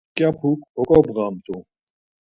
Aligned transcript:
Mǩyapuk 0.11 0.59
oǩobğamt̆u. 0.79 1.55